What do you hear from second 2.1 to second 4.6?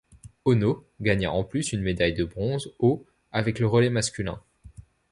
de bronze au avec le relais masculin.